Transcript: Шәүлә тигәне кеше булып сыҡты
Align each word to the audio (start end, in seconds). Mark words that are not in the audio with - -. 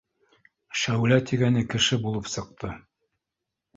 Шәүлә 0.83 1.19
тигәне 1.31 1.63
кеше 1.75 1.99
булып 2.07 2.33
сыҡты 2.37 2.73